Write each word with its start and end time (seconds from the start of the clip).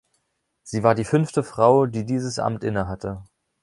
Sie 0.63 0.81
war 0.81 0.95
die 0.95 1.03
fünfte 1.03 1.43
Frau, 1.43 1.85
die 1.85 2.05
dieses 2.05 2.39
Amt 2.39 2.63
innehatte. 2.63 3.21